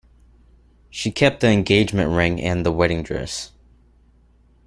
She 0.89 1.11
kept 1.11 1.41
the 1.41 1.49
engagement 1.51 2.09
ring 2.09 2.41
and 2.41 2.65
the 2.65 2.71
wedding 2.71 3.03
dress. 3.03 3.51